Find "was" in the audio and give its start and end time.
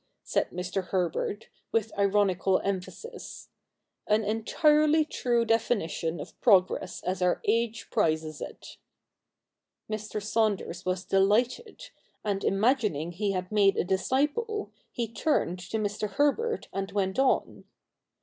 10.87-11.05